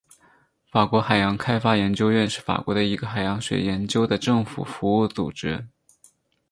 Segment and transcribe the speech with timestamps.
[0.71, 5.67] 法国海洋开发研究院是法国的一个海洋学研究的政府服务组织。